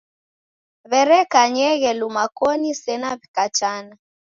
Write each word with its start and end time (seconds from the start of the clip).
W'erekanyeghe 0.89 1.91
luma 1.99 2.23
koni 2.37 2.71
sena 2.83 3.09
w'ikatana. 3.17 3.93